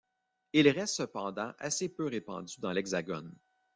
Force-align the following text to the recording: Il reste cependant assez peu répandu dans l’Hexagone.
Il 0.53 0.67
reste 0.67 0.95
cependant 0.95 1.51
assez 1.59 1.87
peu 1.87 2.07
répandu 2.07 2.55
dans 2.57 2.71
l’Hexagone. 2.71 3.37